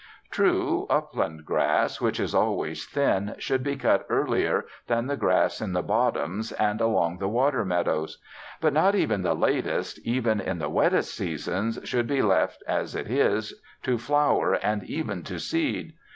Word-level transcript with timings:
True, 0.31 0.87
upland 0.89 1.45
grass, 1.45 2.01
which 2.01 2.19
is 2.19 2.33
always 2.33 2.87
thin, 2.87 3.35
should 3.37 3.63
be 3.63 3.75
cut 3.75 4.03
earlier 4.09 4.65
than 4.87 5.05
the 5.05 5.15
grass 5.15 5.61
in 5.61 5.73
the 5.73 5.83
bottoms 5.83 6.51
and 6.53 6.81
along 6.81 7.19
the 7.19 7.27
water 7.27 7.63
meadows; 7.63 8.17
but 8.59 8.73
not 8.73 8.95
even 8.95 9.21
the 9.21 9.35
latest, 9.35 9.99
even 9.99 10.39
in 10.41 10.57
the 10.57 10.69
wettest 10.69 11.13
seasons, 11.13 11.77
should 11.83 12.07
be 12.07 12.23
left 12.23 12.63
(as 12.67 12.95
it 12.95 13.11
is) 13.11 13.53
to 13.83 13.99
flower 13.99 14.53
and 14.55 14.83
even 14.85 15.21
to 15.21 15.37
seed. 15.37 15.93